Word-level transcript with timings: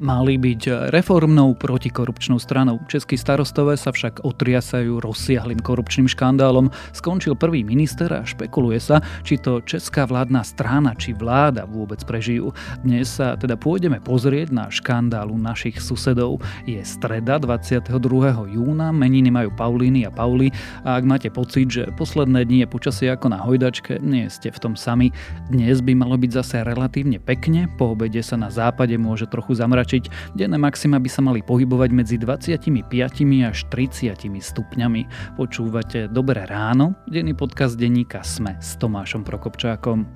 mali 0.00 0.40
byť 0.40 0.90
reformnou 0.90 1.52
protikorupčnou 1.60 2.40
stranou. 2.40 2.80
Českí 2.88 3.20
starostové 3.20 3.76
sa 3.76 3.92
však 3.92 4.24
otriasajú 4.24 5.04
rozsiahlým 5.04 5.60
korupčným 5.60 6.08
škandálom. 6.08 6.72
Skončil 6.96 7.36
prvý 7.36 7.60
minister 7.60 8.08
a 8.08 8.24
špekuluje 8.24 8.80
sa, 8.80 9.04
či 9.20 9.36
to 9.36 9.60
česká 9.60 10.08
vládna 10.08 10.40
strana 10.40 10.96
či 10.96 11.12
vláda 11.12 11.68
vôbec 11.68 12.00
prežijú. 12.08 12.56
Dnes 12.80 13.12
sa 13.12 13.36
teda 13.36 13.60
pôjdeme 13.60 14.00
pozrieť 14.00 14.56
na 14.56 14.72
škandálu 14.72 15.36
našich 15.36 15.76
susedov. 15.76 16.40
Je 16.64 16.80
streda 16.80 17.36
22. 17.36 17.92
júna, 18.56 18.96
meniny 18.96 19.28
majú 19.28 19.52
Paulíny 19.52 20.08
a 20.08 20.10
Pauli 20.10 20.48
a 20.80 20.96
ak 20.96 21.04
máte 21.04 21.28
pocit, 21.28 21.68
že 21.68 21.92
posledné 22.00 22.48
dni 22.48 22.64
je 22.64 22.72
počasie 22.72 23.08
ako 23.12 23.36
na 23.36 23.44
hojdačke, 23.44 24.00
nie 24.00 24.32
ste 24.32 24.48
v 24.48 24.58
tom 24.64 24.74
sami. 24.80 25.12
Dnes 25.52 25.84
by 25.84 25.92
malo 25.92 26.16
byť 26.16 26.30
zase 26.32 26.64
relatívne 26.64 27.20
pekne, 27.20 27.68
po 27.76 27.92
obede 27.92 28.24
sa 28.24 28.40
na 28.40 28.48
západe 28.48 28.96
môže 28.96 29.28
trochu 29.28 29.52
zamrať 29.52 29.89
zatlačiť. 29.90 30.34
Denné 30.38 30.58
maxima 30.58 31.02
by 31.02 31.10
sa 31.10 31.20
mali 31.22 31.42
pohybovať 31.42 31.90
medzi 31.90 32.16
25 32.16 32.86
až 33.42 33.58
30 33.66 34.14
stupňami. 34.38 35.02
Počúvate 35.34 36.06
Dobré 36.06 36.46
ráno, 36.46 36.94
denný 37.10 37.34
podcast 37.34 37.74
denníka 37.74 38.22
Sme 38.22 38.54
s 38.62 38.78
Tomášom 38.78 39.26
Prokopčákom. 39.26 40.06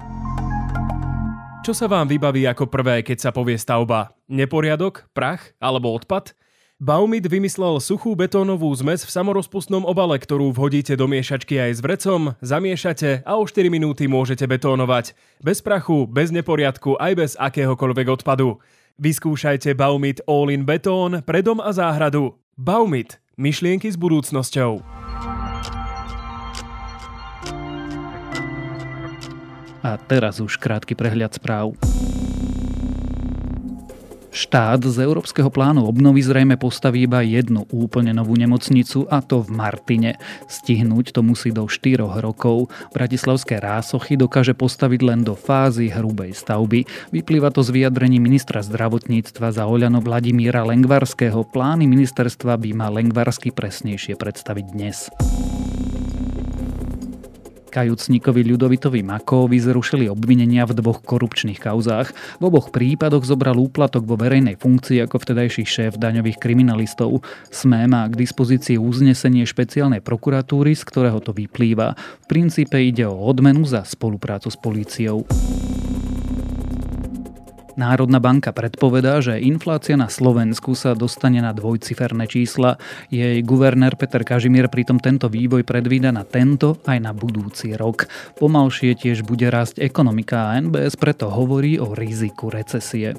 Čo 1.64 1.72
sa 1.72 1.88
vám 1.88 2.06
vybaví 2.06 2.44
ako 2.44 2.68
prvé, 2.68 3.00
keď 3.00 3.18
sa 3.18 3.30
povie 3.32 3.56
stavba? 3.56 4.12
Neporiadok, 4.28 5.08
prach 5.16 5.56
alebo 5.58 5.96
odpad? 5.96 6.36
Baumit 6.76 7.24
vymyslel 7.24 7.80
suchú 7.80 8.12
betónovú 8.12 8.68
zmes 8.76 9.06
v 9.06 9.14
samorozpustnom 9.14 9.88
obale, 9.88 10.20
ktorú 10.20 10.52
vhodíte 10.52 10.98
do 10.98 11.08
miešačky 11.08 11.56
aj 11.56 11.70
s 11.70 11.80
vrecom, 11.80 12.36
zamiešate 12.44 13.24
a 13.24 13.40
o 13.40 13.46
4 13.46 13.72
minúty 13.72 14.04
môžete 14.04 14.44
betónovať. 14.44 15.16
Bez 15.40 15.64
prachu, 15.64 16.04
bez 16.04 16.28
neporiadku, 16.28 17.00
aj 17.00 17.12
bez 17.16 17.30
akéhokoľvek 17.40 18.20
odpadu. 18.20 18.60
Vyskúšajte 18.94 19.74
Baumit 19.74 20.22
All-in 20.22 20.62
Betón 20.62 21.18
pre 21.26 21.42
dom 21.42 21.58
a 21.58 21.74
záhradu. 21.74 22.38
Baumit. 22.54 23.18
Myšlienky 23.34 23.90
s 23.90 23.98
budúcnosťou. 23.98 24.78
A 29.82 29.90
teraz 30.06 30.38
už 30.38 30.62
krátky 30.62 30.94
prehľad 30.94 31.34
správ. 31.34 31.74
Štát 34.34 34.82
z 34.82 34.98
Európskeho 34.98 35.46
plánu 35.46 35.86
obnovy 35.86 36.18
zrejme 36.18 36.58
postaví 36.58 37.06
iba 37.06 37.22
jednu 37.22 37.70
úplne 37.70 38.10
novú 38.10 38.34
nemocnicu 38.34 39.06
a 39.06 39.22
to 39.22 39.46
v 39.46 39.54
Martine. 39.54 40.18
Stihnúť 40.50 41.14
to 41.14 41.22
musí 41.22 41.54
do 41.54 41.70
4 41.70 42.02
rokov. 42.18 42.66
Bratislavské 42.90 43.62
rásochy 43.62 44.18
dokáže 44.18 44.58
postaviť 44.58 45.00
len 45.06 45.22
do 45.22 45.38
fázy 45.38 45.86
hrubej 45.86 46.34
stavby. 46.34 46.82
Vyplýva 47.14 47.54
to 47.54 47.62
z 47.62 47.78
vyjadrení 47.78 48.18
ministra 48.18 48.58
zdravotníctva 48.58 49.54
za 49.54 49.70
Oľano 49.70 50.02
Vladimíra 50.02 50.66
Lengvarského. 50.66 51.46
Plány 51.46 51.86
ministerstva 51.86 52.58
by 52.58 52.70
mal 52.74 52.90
Lengvarsky 52.90 53.54
presnejšie 53.54 54.18
predstaviť 54.18 54.66
dnes. 54.74 55.14
Kajúcníkovi 57.74 58.46
Ľudovitovi 58.46 59.02
Makovi 59.02 59.58
zrušili 59.58 60.06
obvinenia 60.06 60.62
v 60.62 60.78
dvoch 60.78 61.02
korupčných 61.02 61.58
kauzách. 61.58 62.14
V 62.38 62.42
oboch 62.46 62.70
prípadoch 62.70 63.26
zobral 63.26 63.58
úplatok 63.58 64.06
vo 64.06 64.14
verejnej 64.14 64.54
funkcii 64.54 65.02
ako 65.02 65.18
vtedajší 65.18 65.66
šéf 65.66 65.92
daňových 65.98 66.38
kriminalistov. 66.38 67.26
SME 67.50 67.90
má 67.90 68.06
k 68.06 68.14
dispozícii 68.14 68.78
uznesenie 68.78 69.42
špeciálnej 69.42 69.98
prokuratúry, 70.06 70.78
z 70.78 70.86
ktorého 70.86 71.18
to 71.18 71.34
vyplýva. 71.34 71.98
V 72.22 72.26
princípe 72.30 72.78
ide 72.78 73.10
o 73.10 73.18
odmenu 73.18 73.66
za 73.66 73.82
spoluprácu 73.82 74.54
s 74.54 74.56
políciou. 74.62 75.26
Národná 77.74 78.22
banka 78.22 78.54
predpovedá, 78.54 79.18
že 79.18 79.42
inflácia 79.42 79.98
na 79.98 80.06
Slovensku 80.06 80.78
sa 80.78 80.94
dostane 80.94 81.42
na 81.42 81.50
dvojciferné 81.50 82.30
čísla. 82.30 82.78
Jej 83.10 83.42
guvernér 83.42 83.98
Peter 83.98 84.22
Kažimír 84.22 84.70
pritom 84.70 85.02
tento 85.02 85.26
vývoj 85.26 85.66
predvída 85.66 86.14
na 86.14 86.22
tento 86.22 86.78
aj 86.86 86.98
na 87.02 87.10
budúci 87.10 87.74
rok. 87.74 88.06
Pomalšie 88.38 88.94
tiež 88.94 89.26
bude 89.26 89.50
rásť 89.50 89.82
ekonomika 89.82 90.54
a 90.54 90.58
NBS 90.62 90.94
preto 90.94 91.26
hovorí 91.30 91.82
o 91.82 91.90
riziku 91.92 92.50
recesie. 92.50 93.18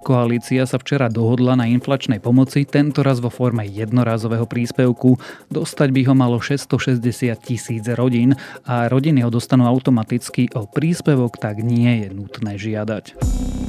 Koalícia 0.00 0.64
sa 0.64 0.80
včera 0.80 1.12
dohodla 1.12 1.60
na 1.60 1.68
inflačnej 1.68 2.24
pomoci, 2.24 2.64
tento 2.64 3.04
raz 3.04 3.20
vo 3.20 3.28
forme 3.28 3.68
jednorázového 3.68 4.48
príspevku. 4.48 5.20
Dostať 5.52 5.88
by 5.92 6.00
ho 6.08 6.14
malo 6.16 6.40
660 6.40 7.04
tisíc 7.44 7.84
rodín 7.92 8.32
a 8.64 8.88
rodiny 8.88 9.20
ho 9.20 9.30
dostanú 9.30 9.68
automaticky, 9.68 10.48
o 10.56 10.64
príspevok 10.64 11.36
tak 11.36 11.60
nie 11.60 12.04
je 12.04 12.08
nutné 12.16 12.56
žiadať. 12.56 13.59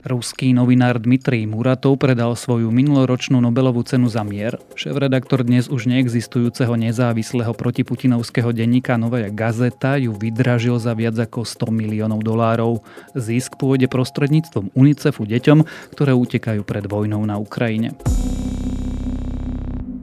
Ruský 0.00 0.56
novinár 0.56 0.96
Dmitrij 0.96 1.44
Muratov 1.44 2.00
predal 2.00 2.32
svoju 2.32 2.72
minuloročnú 2.72 3.36
Nobelovú 3.36 3.84
cenu 3.84 4.08
za 4.08 4.24
mier. 4.24 4.56
Šéf-redaktor 4.72 5.44
dnes 5.44 5.68
už 5.68 5.92
neexistujúceho 5.92 6.72
nezávislého 6.72 7.52
protiputinovského 7.52 8.48
denníka 8.56 8.96
Novaja 8.96 9.28
Gazeta 9.28 10.00
ju 10.00 10.16
vydražil 10.16 10.80
za 10.80 10.96
viac 10.96 11.20
ako 11.20 11.44
100 11.44 11.68
miliónov 11.68 12.24
dolárov. 12.24 12.80
Zisk 13.12 13.60
pôjde 13.60 13.92
prostredníctvom 13.92 14.72
UNICEFu 14.72 15.28
deťom, 15.28 15.68
ktoré 15.92 16.16
utekajú 16.16 16.64
pred 16.64 16.88
vojnou 16.88 17.20
na 17.28 17.36
Ukrajine. 17.36 17.92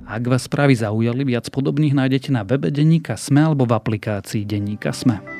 Ak 0.06 0.22
vás 0.29 0.46
správy 0.46 0.78
zaujali, 0.78 1.25
viac 1.25 1.50
podobných 1.50 1.97
nájdete 1.97 2.29
na 2.29 2.46
webe 2.46 2.69
denníka 2.69 3.18
Sme 3.18 3.50
alebo 3.50 3.66
v 3.66 3.74
aplikácii 3.74 4.46
denníka 4.46 4.94
Sme. 4.94 5.37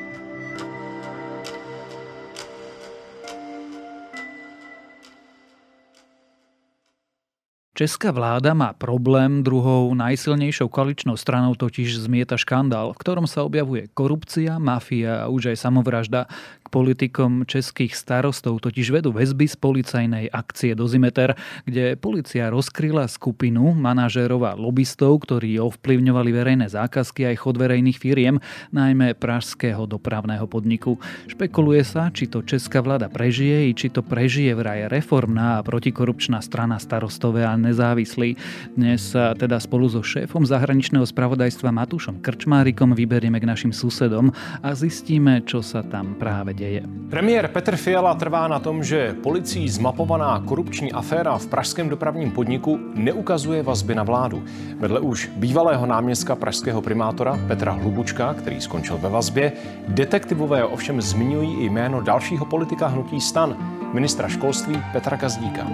Česká 7.78 8.10
vláda 8.10 8.58
má 8.58 8.74
problém, 8.74 9.46
druhou 9.46 9.94
najsilnejšou 9.94 10.66
koaličnou 10.66 11.14
stranou 11.14 11.54
totiž 11.54 12.10
zmieta 12.10 12.34
škandál, 12.34 12.90
v 12.90 12.98
ktorom 12.98 13.30
sa 13.30 13.46
objavuje 13.46 13.86
korupcia, 13.94 14.58
mafia 14.58 15.22
a 15.22 15.30
už 15.30 15.54
aj 15.54 15.62
samovražda 15.62 16.26
politikom 16.68 17.48
českých 17.48 17.96
starostov 17.96 18.60
totiž 18.60 18.92
vedú 18.92 19.10
väzby 19.10 19.48
z 19.48 19.56
policajnej 19.56 20.24
akcie 20.28 20.76
Dozimeter, 20.76 21.34
kde 21.64 21.96
policia 21.96 22.52
rozkryla 22.52 23.08
skupinu 23.08 23.72
manažérov 23.72 24.40
a 24.44 24.52
lobbystov, 24.54 25.24
ktorí 25.24 25.56
ovplyvňovali 25.58 26.30
verejné 26.30 26.66
zákazky 26.68 27.30
aj 27.30 27.40
chod 27.40 27.56
verejných 27.56 27.98
firiem, 27.98 28.36
najmä 28.70 29.16
pražského 29.16 29.88
dopravného 29.88 30.44
podniku. 30.44 31.00
Špekuluje 31.26 31.82
sa, 31.82 32.12
či 32.12 32.28
to 32.28 32.44
česká 32.44 32.84
vláda 32.84 33.08
prežije 33.08 33.70
i 33.70 33.72
či 33.72 33.88
to 33.88 34.04
prežije 34.04 34.52
vraj 34.52 34.86
reformná 34.92 35.58
a 35.58 35.64
protikorupčná 35.64 36.44
strana 36.44 36.76
starostové 36.76 37.48
a 37.48 37.56
nezávislí. 37.68 38.40
Dnes 38.72 39.12
sa 39.12 39.36
teda 39.36 39.60
spolu 39.60 39.92
so 39.92 40.00
šéfom 40.00 40.48
zahraničného 40.48 41.04
spravodajstva 41.04 41.68
Matúšom 41.68 42.24
Krčmárikom 42.24 42.96
vyberieme 42.96 43.36
k 43.36 43.48
našim 43.48 43.72
susedom 43.76 44.32
a 44.64 44.68
zistíme, 44.72 45.44
čo 45.44 45.60
sa 45.60 45.84
tam 45.84 46.16
práve 46.16 46.56
deje. 46.56 46.82
Premiér 47.12 47.52
Petr 47.52 47.76
Fiala 47.76 48.16
trvá 48.16 48.48
na 48.48 48.56
tom, 48.58 48.80
že 48.80 49.12
policií 49.20 49.68
zmapovaná 49.68 50.40
korupční 50.48 50.92
aféra 50.92 51.36
v 51.36 51.46
pražském 51.46 51.88
dopravním 51.88 52.30
podniku 52.32 52.80
neukazuje 52.96 53.62
vazby 53.62 53.94
na 53.94 54.02
vládu. 54.02 54.42
Vedle 54.80 55.00
už 55.00 55.30
bývalého 55.36 55.86
náměstka 55.86 56.36
pražského 56.36 56.80
primátora 56.82 57.38
Petra 57.48 57.72
Hlubučka, 57.72 58.34
který 58.34 58.60
skončil 58.60 58.98
ve 58.98 59.08
vazbě, 59.08 59.52
detektivové 59.88 60.64
ovšem 60.64 61.00
zmiňují 61.00 61.60
i 61.60 61.68
jméno 61.68 62.00
dalšího 62.00 62.44
politika 62.44 62.86
hnutí 62.86 63.20
stan, 63.20 63.56
ministra 63.92 64.28
školství 64.28 64.82
Petra 64.92 65.16
Gazdíka. 65.16 65.66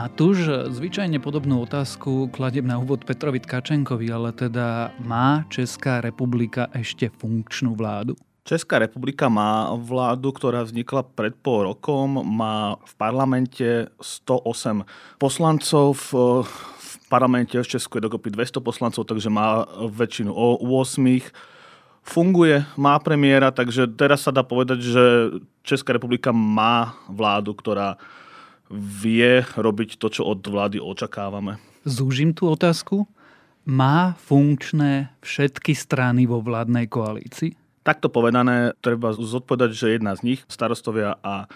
Matúš, 0.00 0.48
zvyčajne 0.72 1.20
podobnú 1.20 1.60
otázku 1.68 2.32
kladiem 2.32 2.64
na 2.64 2.80
úvod 2.80 3.04
Petrovi 3.04 3.36
Tkačenkovi, 3.36 4.08
ale 4.08 4.32
teda 4.32 4.96
má 5.04 5.44
Česká 5.52 6.00
republika 6.00 6.72
ešte 6.72 7.12
funkčnú 7.20 7.76
vládu? 7.76 8.16
Česká 8.48 8.80
republika 8.80 9.28
má 9.28 9.68
vládu, 9.76 10.32
ktorá 10.32 10.64
vznikla 10.64 11.04
pred 11.04 11.36
pol 11.36 11.68
rokom, 11.68 12.16
má 12.16 12.80
v 12.80 12.92
parlamente 12.96 13.92
108 14.00 14.88
poslancov, 15.20 15.92
v, 15.92 16.48
v 16.48 16.90
parlamente 17.12 17.60
v 17.60 17.68
Česku 17.68 18.00
je 18.00 18.08
dokopy 18.08 18.32
200 18.32 18.56
poslancov, 18.64 19.04
takže 19.04 19.28
má 19.28 19.68
väčšinu 19.84 20.32
o 20.32 20.64
8 20.80 21.28
funguje, 22.00 22.64
má 22.80 22.96
premiéra, 23.04 23.52
takže 23.52 23.84
teraz 23.84 24.24
sa 24.24 24.32
dá 24.32 24.40
povedať, 24.40 24.80
že 24.80 25.04
Česká 25.60 25.92
republika 25.92 26.32
má 26.32 26.96
vládu, 27.04 27.52
ktorá 27.52 28.00
vie 28.72 29.42
robiť 29.42 29.98
to, 29.98 30.06
čo 30.08 30.22
od 30.24 30.40
vlády 30.40 30.78
očakávame. 30.78 31.58
Zúžim 31.82 32.30
tú 32.30 32.48
otázku. 32.48 33.04
Má 33.66 34.16
funkčné 34.16 35.12
všetky 35.20 35.76
strany 35.76 36.24
vo 36.24 36.40
vládnej 36.40 36.88
koalícii? 36.88 37.58
Takto 37.84 38.08
povedané, 38.08 38.72
treba 38.80 39.12
zodpovedať, 39.12 39.70
že 39.74 39.96
jedna 39.96 40.16
z 40.16 40.24
nich, 40.24 40.40
starostovia 40.48 41.16
a 41.20 41.48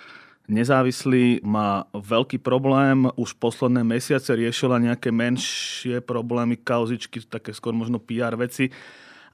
nezávislí, 0.50 1.40
má 1.44 1.88
veľký 1.96 2.40
problém. 2.44 3.08
Už 3.16 3.36
posledné 3.40 3.84
mesiace 3.86 4.36
riešila 4.36 4.82
nejaké 4.82 5.08
menšie 5.08 6.04
problémy, 6.04 6.60
kauzičky, 6.60 7.24
také 7.24 7.56
skôr 7.56 7.72
možno 7.72 7.96
PR 7.96 8.36
veci 8.36 8.68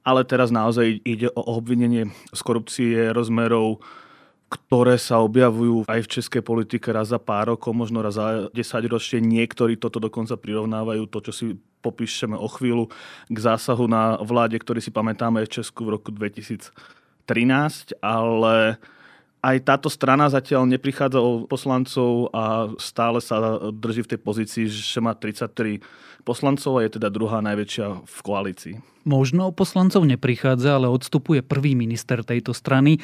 ale 0.05 0.25
teraz 0.25 0.49
naozaj 0.49 1.05
ide 1.05 1.29
o 1.37 1.43
obvinenie 1.61 2.09
z 2.33 2.41
korupcie 2.41 3.13
rozmerov 3.13 3.85
ktoré 4.51 4.99
sa 4.99 5.23
objavujú 5.23 5.87
aj 5.87 6.01
v 6.03 6.13
českej 6.19 6.43
politike 6.43 6.91
raz 6.91 7.15
za 7.15 7.23
pár 7.23 7.55
rokov, 7.55 7.71
možno 7.71 8.03
raz 8.03 8.19
za 8.19 8.51
10 8.51 8.59
ročie. 8.91 9.23
Niektorí 9.23 9.79
toto 9.79 10.03
dokonca 10.03 10.35
prirovnávajú, 10.35 11.07
to, 11.07 11.31
čo 11.31 11.33
si 11.33 11.47
popíšeme 11.81 12.35
o 12.35 12.51
chvíľu, 12.51 12.91
k 13.31 13.39
zásahu 13.39 13.87
na 13.87 14.19
vláde, 14.19 14.59
ktorý 14.59 14.83
si 14.83 14.91
pamätáme 14.91 15.47
v 15.47 15.55
Česku 15.55 15.87
v 15.87 15.95
roku 15.95 16.11
2013, 16.11 16.75
ale 18.03 18.83
aj 19.41 19.57
táto 19.65 19.89
strana 19.89 20.29
zatiaľ 20.29 20.69
neprichádza 20.69 21.23
o 21.23 21.49
poslancov 21.49 22.29
a 22.35 22.69
stále 22.77 23.25
sa 23.25 23.57
drží 23.73 24.05
v 24.05 24.11
tej 24.13 24.21
pozícii, 24.21 24.65
že 24.69 25.01
má 25.01 25.17
33 25.17 25.81
poslancov 26.27 26.77
a 26.77 26.85
je 26.85 27.01
teda 27.01 27.09
druhá 27.09 27.41
najväčšia 27.41 28.05
v 28.05 28.19
koalícii. 28.21 28.75
Možno 29.09 29.49
o 29.49 29.57
poslancov 29.57 30.05
neprichádza, 30.05 30.77
ale 30.77 30.93
odstupuje 30.93 31.41
prvý 31.41 31.73
minister 31.73 32.21
tejto 32.21 32.53
strany. 32.53 33.01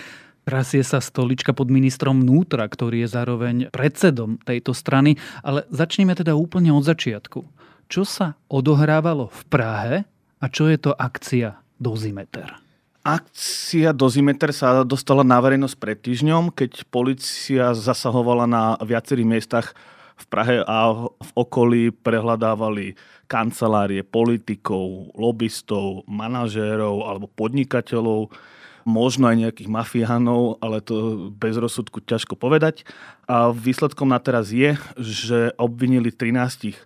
Rasie 0.46 0.86
sa 0.86 1.02
stolička 1.02 1.50
pod 1.50 1.74
ministrom 1.74 2.22
vnútra, 2.22 2.70
ktorý 2.70 3.02
je 3.02 3.08
zároveň 3.10 3.56
predsedom 3.74 4.38
tejto 4.46 4.78
strany, 4.78 5.18
ale 5.42 5.66
začneme 5.74 6.14
teda 6.14 6.38
úplne 6.38 6.70
od 6.70 6.86
začiatku. 6.86 7.42
Čo 7.90 8.06
sa 8.06 8.38
odohrávalo 8.46 9.26
v 9.26 9.42
Prahe 9.50 9.96
a 10.38 10.46
čo 10.46 10.70
je 10.70 10.78
to 10.78 10.94
akcia 10.94 11.58
Dozimeter? 11.82 12.62
Akcia 13.02 13.90
Dozimeter 13.90 14.54
sa 14.54 14.86
dostala 14.86 15.26
na 15.26 15.42
verejnosť 15.42 15.76
pred 15.82 15.98
týždňom, 15.98 16.54
keď 16.54 16.86
policia 16.94 17.74
zasahovala 17.74 18.46
na 18.46 18.78
viacerých 18.78 19.26
miestach 19.26 19.74
v 20.14 20.24
Prahe 20.30 20.62
a 20.62 21.10
v 21.10 21.30
okolí 21.34 21.90
prehľadávali 21.90 22.94
kancelárie 23.26 24.06
politikov, 24.06 25.10
lobbystov, 25.18 26.06
manažérov 26.06 27.02
alebo 27.02 27.26
podnikateľov 27.34 28.30
možno 28.86 29.26
aj 29.26 29.36
nejakých 29.42 29.68
mafiánov, 29.68 30.62
ale 30.62 30.78
to 30.78 31.28
bez 31.34 31.58
rozsudku 31.58 31.98
ťažko 32.06 32.38
povedať. 32.38 32.86
A 33.26 33.50
výsledkom 33.50 34.14
na 34.14 34.22
teraz 34.22 34.54
je, 34.54 34.78
že 34.94 35.50
obvinili 35.58 36.14
13 36.14 36.78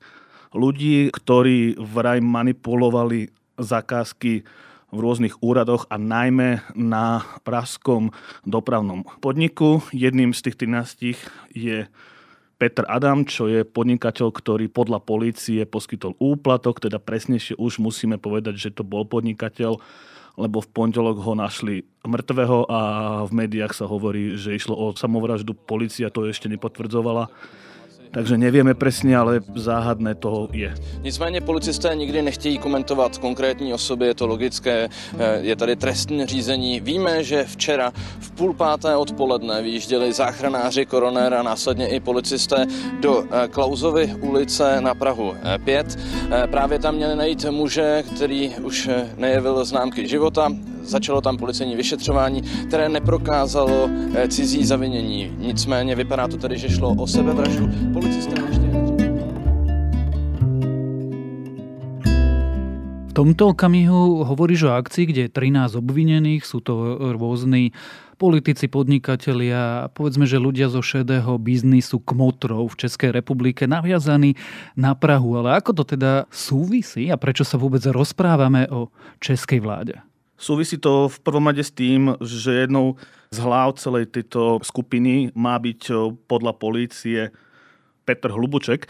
ľudí, 0.56 1.12
ktorí 1.12 1.76
vraj 1.76 2.24
manipulovali 2.24 3.30
zakázky 3.60 4.48
v 4.90 4.98
rôznych 4.98 5.38
úradoch 5.38 5.86
a 5.86 6.00
najmä 6.00 6.66
na 6.74 7.22
pražskom 7.46 8.10
dopravnom 8.42 9.06
podniku. 9.22 9.84
Jedným 9.94 10.34
z 10.34 10.50
tých 10.50 10.56
13 10.66 11.14
je 11.54 11.86
Peter 12.60 12.84
Adam, 12.90 13.24
čo 13.24 13.48
je 13.48 13.64
podnikateľ, 13.64 14.28
ktorý 14.34 14.66
podľa 14.68 15.00
polície 15.00 15.64
poskytol 15.64 16.12
úplatok, 16.20 16.82
teda 16.82 17.00
presnejšie 17.00 17.56
už 17.56 17.80
musíme 17.80 18.20
povedať, 18.20 18.58
že 18.58 18.70
to 18.74 18.84
bol 18.84 19.06
podnikateľ, 19.08 19.80
lebo 20.38 20.62
v 20.62 20.68
pondelok 20.70 21.18
ho 21.22 21.32
našli 21.34 21.86
mŕtvého 22.06 22.68
a 22.70 22.80
v 23.26 23.32
médiách 23.32 23.74
sa 23.74 23.86
hovorí, 23.86 24.38
že 24.38 24.56
išlo 24.56 24.74
o 24.78 24.92
samovraždu. 24.94 25.52
Polícia 25.54 26.12
to 26.12 26.26
ešte 26.28 26.50
nepotvrdzovala. 26.50 27.30
Takže 28.12 28.38
nevieme 28.38 28.74
přesně, 28.74 29.16
ale 29.16 29.40
záhadné 29.54 30.14
to 30.14 30.48
je. 30.52 30.74
Nicméně 31.02 31.40
policisté 31.40 31.94
nikdy 31.94 32.22
nechtějí 32.22 32.58
komentovat 32.58 33.18
konkrétní 33.18 33.74
osoby, 33.74 34.06
je 34.06 34.14
to 34.14 34.26
logické, 34.26 34.88
eh, 35.18 35.38
je 35.40 35.56
tady 35.56 35.76
trestní 35.76 36.26
řízení. 36.26 36.80
Víme, 36.80 37.24
že 37.24 37.44
včera 37.44 37.92
v 38.20 38.30
půl 38.30 38.54
páté 38.54 38.96
odpoledne 38.96 39.62
vyjížděli 39.62 40.12
záchranáři 40.12 40.86
koronér 40.86 41.34
a 41.34 41.42
následně 41.42 41.88
i 41.88 42.00
policisté 42.00 42.66
do 43.00 43.24
eh, 43.24 43.48
Klauzovy 43.48 44.14
ulice 44.20 44.80
na 44.80 44.94
Prahu 44.94 45.34
5. 45.64 45.98
Eh, 46.30 46.46
právě 46.46 46.78
tam 46.78 46.94
měli 46.94 47.16
najít 47.16 47.44
muže, 47.50 48.02
který 48.14 48.54
už 48.62 48.90
nejevil 49.16 49.64
známky 49.64 50.08
života, 50.08 50.52
Začalo 50.82 51.20
tam 51.20 51.36
policejní 51.36 51.76
vyšetřování, 51.76 52.42
které 52.42 52.88
neprokázalo 52.88 53.90
eh, 54.14 54.28
cizí 54.28 54.64
zavinění. 54.64 55.32
Nicméně 55.38 55.94
vypadá 55.94 56.28
to 56.28 56.36
tedy, 56.36 56.58
že 56.58 56.68
šlo 56.68 56.94
o 56.94 57.06
sebevraždu. 57.06 57.68
Policisté 57.92 58.34
ještě 58.48 58.70
V 63.10 63.12
tomto 63.12 63.50
okamihu 63.50 64.22
hovoríš 64.22 64.70
o 64.70 64.78
akcii, 64.78 65.10
kde 65.10 65.20
je 65.26 65.34
13 65.34 65.74
obvinených, 65.74 66.46
sú 66.46 66.62
to 66.62 66.94
rôzni 67.18 67.74
politici, 68.22 68.70
podnikatelia, 68.70 69.90
povedzme, 69.98 70.30
že 70.30 70.38
ľudia 70.38 70.70
zo 70.70 70.78
šedého 70.78 71.34
biznisu 71.42 71.98
kmotrov 72.06 72.70
v 72.70 72.86
Českej 72.86 73.10
republike 73.10 73.66
naviazaní 73.66 74.38
na 74.78 74.94
Prahu. 74.94 75.42
Ale 75.42 75.58
ako 75.58 75.82
to 75.82 75.98
teda 75.98 76.30
súvisí 76.30 77.10
a 77.10 77.18
prečo 77.18 77.42
sa 77.42 77.58
vôbec 77.58 77.82
rozprávame 77.90 78.70
o 78.70 78.94
českej 79.18 79.58
vláde? 79.58 79.98
Súvisí 80.40 80.80
to 80.80 81.12
v 81.12 81.20
prvom 81.20 81.52
rade 81.52 81.60
s 81.60 81.68
tým, 81.68 82.16
že 82.24 82.64
jednou 82.64 82.96
z 83.28 83.38
hlav 83.44 83.76
celej 83.76 84.08
tejto 84.08 84.64
skupiny 84.64 85.36
má 85.36 85.60
byť 85.60 85.92
podľa 86.24 86.56
polície 86.56 87.28
Petr 88.08 88.32
Hlubuček, 88.32 88.88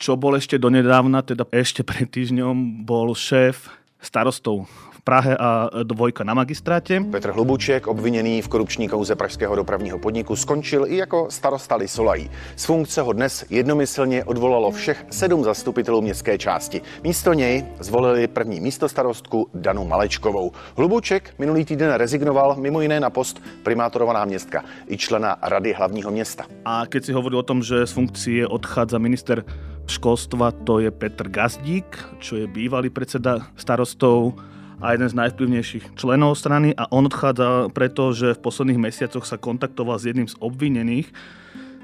čo 0.00 0.16
bol 0.16 0.40
ešte 0.40 0.56
donedávna, 0.56 1.20
teda 1.20 1.44
ešte 1.52 1.84
pred 1.84 2.08
týždňom, 2.08 2.88
bol 2.88 3.12
šéf 3.12 3.68
starostov 4.06 4.66
Prahe 5.06 5.36
a 5.38 5.70
dvojka 5.82 6.24
na 6.24 6.34
magistráte. 6.34 7.00
Petr 7.00 7.30
Hlubuček, 7.30 7.86
obviněný 7.86 8.42
v 8.42 8.48
korupční 8.48 8.88
kauze 8.88 9.14
pražského 9.14 9.56
dopravního 9.56 9.98
podniku, 9.98 10.36
skončil 10.36 10.86
i 10.86 10.96
jako 10.96 11.26
starosta 11.30 11.76
Lisolají. 11.76 12.30
Z 12.56 12.64
funkce 12.64 13.02
ho 13.02 13.12
dnes 13.12 13.44
jednomyslně 13.50 14.24
odvolalo 14.24 14.70
všech 14.70 15.06
sedm 15.10 15.44
zastupitelů 15.44 16.02
městské 16.02 16.38
části. 16.38 16.82
Místo 17.02 17.32
něj 17.32 17.64
zvolili 17.80 18.26
první 18.26 18.60
místo 18.60 18.88
starostku 18.88 19.48
Danu 19.54 19.86
Malečkovou. 19.86 20.52
Hlubuček 20.76 21.34
minulý 21.38 21.64
týden 21.64 21.92
rezignoval 21.94 22.56
mimo 22.58 22.80
jiné 22.80 23.00
na 23.00 23.10
post 23.10 23.42
primátorova 23.62 24.12
náměstka 24.12 24.64
i 24.88 24.96
člena 24.96 25.36
Rady 25.42 25.72
hlavního 25.72 26.10
města. 26.10 26.44
A 26.64 26.82
keď 26.86 27.04
si 27.04 27.12
hovoril 27.12 27.38
o 27.38 27.46
tom, 27.46 27.62
že 27.62 27.86
z 27.86 27.92
funkcie 27.92 28.46
odchádza 28.46 28.98
minister 28.98 29.44
školstva, 29.86 30.52
to 30.66 30.82
je 30.82 30.90
Petr 30.90 31.30
Gazdík, 31.30 31.86
čo 32.18 32.38
je 32.42 32.46
bývalý 32.50 32.90
predseda 32.90 33.46
starostov 33.54 34.36
a 34.82 34.92
jeden 34.92 35.08
z 35.08 35.16
najvplyvnejších 35.16 35.96
členov 35.96 36.36
strany 36.36 36.76
a 36.76 36.84
on 36.92 37.08
odchádza 37.08 37.72
preto, 37.72 38.12
že 38.12 38.36
v 38.36 38.42
posledných 38.44 38.82
mesiacoch 38.82 39.24
sa 39.24 39.40
kontaktoval 39.40 39.96
s 39.96 40.04
jedným 40.04 40.28
z 40.28 40.36
obvinených, 40.42 41.08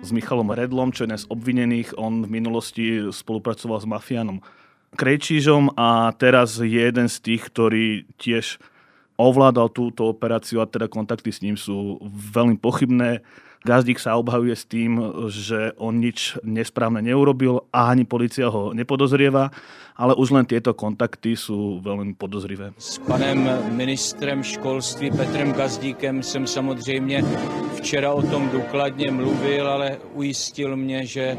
s 0.02 0.08
Michalom 0.10 0.50
Redlom, 0.50 0.90
čo 0.90 1.06
je 1.06 1.14
jeden 1.14 1.22
z 1.22 1.30
obvinených. 1.30 1.88
On 1.96 2.26
v 2.26 2.30
minulosti 2.30 2.86
spolupracoval 3.08 3.78
s 3.80 3.86
mafiánom 3.86 4.42
Krejčížom 4.92 5.72
a 5.78 6.12
teraz 6.12 6.60
je 6.60 6.68
jeden 6.68 7.08
z 7.08 7.16
tých, 7.22 7.48
ktorý 7.48 8.04
tiež 8.20 8.60
ovládal 9.16 9.72
túto 9.72 10.10
operáciu 10.10 10.60
a 10.60 10.68
teda 10.68 10.90
kontakty 10.90 11.32
s 11.32 11.40
ním 11.40 11.56
sú 11.56 11.96
veľmi 12.04 12.60
pochybné. 12.60 13.24
Gazdík 13.62 14.02
sa 14.02 14.18
obhajuje 14.18 14.58
s 14.58 14.66
tým, 14.66 14.98
že 15.30 15.70
on 15.78 16.02
nič 16.02 16.34
nesprávne 16.42 16.98
neurobil 16.98 17.62
a 17.70 17.94
ani 17.94 18.02
policia 18.02 18.50
ho 18.50 18.74
nepodozrieva, 18.74 19.54
ale 19.94 20.18
už 20.18 20.34
len 20.34 20.42
tieto 20.48 20.74
kontakty 20.74 21.38
sú 21.38 21.78
veľmi 21.78 22.18
podozrivé. 22.18 22.74
S 22.74 22.98
panem 23.06 23.46
ministrem 23.70 24.42
školství 24.42 25.14
Petrem 25.14 25.52
Gazdíkem 25.54 26.22
jsem 26.22 26.46
samozřejmě 26.46 27.22
včera 27.78 28.12
o 28.12 28.22
tom 28.22 28.48
důkladně 28.48 29.10
mluvil, 29.10 29.68
ale 29.68 29.98
ujistil 30.14 30.76
mě, 30.76 31.06
že 31.06 31.36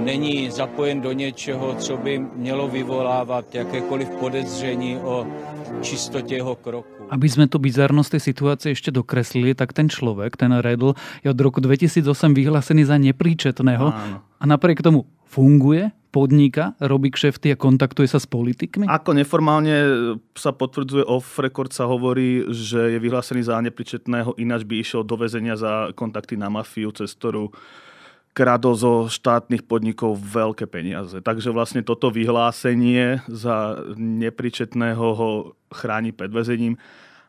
není 0.00 0.50
zapojen 0.50 1.00
do 1.00 1.12
něčeho, 1.12 1.74
co 1.74 1.96
by 1.96 2.18
mělo 2.18 2.68
vyvolávat 2.68 3.54
jakékoliv 3.54 4.08
podezření 4.10 4.96
o 4.96 5.26
čistotě 5.82 6.34
jeho 6.34 6.56
kroku. 6.56 6.96
Aby 7.06 7.30
sme 7.30 7.46
tu 7.46 7.62
bizarnosť 7.62 8.18
tej 8.18 8.22
situácie 8.34 8.70
ešte 8.74 8.90
dokreslili, 8.90 9.54
tak 9.54 9.70
ten 9.70 9.86
človek, 9.86 10.34
ten 10.34 10.50
Redl, 10.58 10.98
je 11.22 11.30
od 11.30 11.38
roku 11.38 11.62
2008 11.66 12.32
vyhlásený 12.32 12.86
za 12.86 12.96
nepríčetného 12.96 13.86
Áno. 13.90 14.16
a 14.22 14.44
napriek 14.46 14.80
tomu 14.80 15.04
funguje, 15.26 15.90
podniká, 16.16 16.72
robí 16.80 17.12
kšefty 17.12 17.52
a 17.52 17.60
kontaktuje 17.60 18.08
sa 18.08 18.16
s 18.16 18.24
politikmi? 18.24 18.88
Ako 18.88 19.12
neformálne 19.12 19.76
sa 20.32 20.56
potvrdzuje 20.56 21.04
off 21.04 21.36
record 21.36 21.76
sa 21.76 21.84
hovorí, 21.84 22.48
že 22.48 22.96
je 22.96 22.98
vyhlásený 23.02 23.44
za 23.44 23.60
nepríčetného, 23.60 24.32
ináč 24.40 24.64
by 24.64 24.80
išiel 24.80 25.04
do 25.04 25.20
väzenia 25.20 25.60
za 25.60 25.92
kontakty 25.92 26.40
na 26.40 26.48
mafiu, 26.48 26.88
cez 26.96 27.12
ktorú 27.12 27.52
kradol 28.36 28.76
zo 28.76 28.92
štátnych 29.08 29.64
podnikov 29.64 30.20
veľké 30.20 30.68
peniaze. 30.68 31.20
Takže 31.24 31.52
vlastne 31.52 31.80
toto 31.80 32.12
vyhlásenie 32.12 33.24
za 33.28 33.80
nepričetného 33.96 35.06
ho 35.16 35.30
chráni 35.72 36.12
pred 36.12 36.28
väzením. 36.28 36.76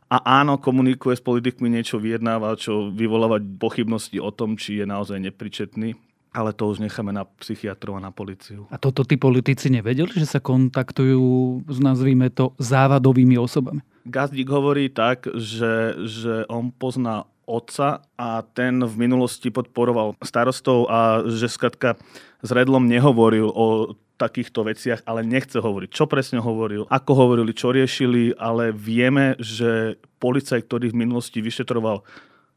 A 0.08 0.40
áno, 0.40 0.56
komunikuje 0.56 1.20
s 1.20 1.24
politikmi, 1.24 1.68
niečo 1.68 2.00
vyjednáva, 2.00 2.56
čo 2.56 2.88
vyvoláva 2.96 3.44
pochybnosti 3.44 4.24
o 4.24 4.32
tom, 4.32 4.56
či 4.56 4.80
je 4.80 4.86
naozaj 4.88 5.20
nepričetný. 5.20 6.00
Ale 6.32 6.54
to 6.56 6.70
už 6.70 6.80
necháme 6.80 7.12
na 7.12 7.28
psychiatrov 7.44 8.00
a 8.00 8.04
na 8.04 8.12
policiu. 8.14 8.70
A 8.72 8.80
toto 8.80 9.04
tí 9.04 9.20
politici 9.20 9.68
nevedeli, 9.68 10.12
že 10.16 10.28
sa 10.28 10.40
kontaktujú 10.40 11.60
s, 11.66 11.80
nazvíme 11.82 12.32
to, 12.32 12.56
závadovými 12.62 13.36
osobami? 13.36 13.84
Gazdík 14.08 14.48
hovorí 14.48 14.88
tak, 14.88 15.28
že, 15.36 15.98
že 16.08 16.48
on 16.48 16.72
pozná 16.72 17.28
otca 17.48 18.04
a 18.20 18.44
ten 18.44 18.84
v 18.84 18.96
minulosti 19.08 19.52
podporoval 19.52 20.20
starostov 20.20 20.92
a 20.92 21.24
že 21.28 21.48
skratka 21.48 21.96
s 22.44 22.50
Redlom 22.52 22.86
nehovoril 22.86 23.48
o 23.48 23.96
takýchto 24.18 24.66
veciach, 24.66 25.06
ale 25.06 25.22
nechce 25.22 25.62
hovoriť, 25.62 25.90
čo 25.94 26.10
presne 26.10 26.42
hovoril, 26.42 26.90
ako 26.90 27.12
hovorili, 27.14 27.54
čo 27.54 27.70
riešili, 27.70 28.34
ale 28.36 28.74
vieme, 28.74 29.38
že 29.38 30.02
policaj, 30.18 30.66
ktorý 30.66 30.92
v 30.92 31.00
minulosti 31.06 31.40
vyšetroval 31.40 32.02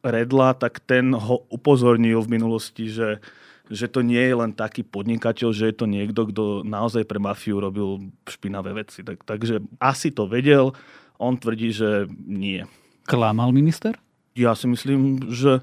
Redla, 0.00 0.56
tak 0.56 0.80
ten 0.80 1.12
ho 1.12 1.44
upozornil 1.52 2.24
v 2.24 2.32
minulosti, 2.40 2.88
že, 2.88 3.20
že 3.68 3.84
to 3.84 4.00
nie 4.00 4.24
je 4.24 4.32
len 4.32 4.56
taký 4.56 4.80
podnikateľ, 4.80 5.52
že 5.52 5.68
je 5.68 5.74
to 5.76 5.84
niekto, 5.84 6.24
kto 6.32 6.64
naozaj 6.64 7.04
pre 7.04 7.20
mafiu 7.20 7.60
robil 7.60 8.08
špinavé 8.24 8.72
veci. 8.72 9.04
Tak, 9.04 9.28
takže 9.28 9.60
asi 9.76 10.08
to 10.08 10.24
vedel, 10.24 10.72
on 11.20 11.36
tvrdí, 11.36 11.68
že 11.76 12.08
nie. 12.24 12.64
Klamal 13.04 13.52
minister? 13.52 14.00
Ja 14.32 14.56
si 14.56 14.64
myslím, 14.72 15.28
že 15.28 15.60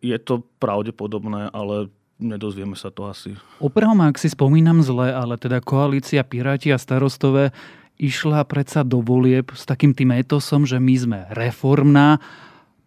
je 0.00 0.16
to 0.16 0.48
pravdepodobné, 0.60 1.52
ale 1.52 1.92
nedozvieme 2.18 2.78
sa 2.78 2.90
to 2.90 3.06
asi. 3.08 3.34
Opravom, 3.58 4.02
ak 4.04 4.18
si 4.18 4.30
spomínam 4.30 4.82
zle, 4.84 5.10
ale 5.10 5.38
teda 5.38 5.58
koalícia 5.64 6.22
Piráti 6.22 6.70
a 6.70 6.78
starostové 6.78 7.50
išla 7.98 8.42
predsa 8.46 8.82
do 8.82 9.02
volieb 9.02 9.54
s 9.54 9.66
takým 9.66 9.94
tým 9.94 10.14
etosom, 10.14 10.66
že 10.66 10.82
my 10.82 10.94
sme 10.98 11.18
reformná, 11.30 12.18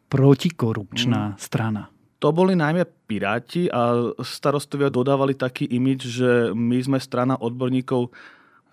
protikorupčná 0.08 1.36
mm. 1.36 1.40
strana. 1.40 1.92
To 2.18 2.34
boli 2.34 2.58
najmä 2.58 2.88
Piráti 3.06 3.70
a 3.70 4.12
starostovia 4.26 4.90
dodávali 4.90 5.38
taký 5.38 5.70
imič, 5.70 6.02
že 6.08 6.32
my 6.52 6.80
sme 6.82 6.98
strana 6.98 7.38
odborníkov 7.38 8.10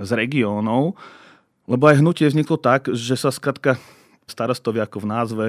z 0.00 0.11
regiónov, 0.16 0.96
lebo 1.70 1.84
aj 1.87 2.00
hnutie 2.00 2.26
vzniklo 2.26 2.58
tak, 2.58 2.90
že 2.90 3.14
sa 3.14 3.30
skratka 3.30 3.78
starostovia 4.25 4.88
ako 4.88 5.04
v 5.04 5.11
názve 5.11 5.46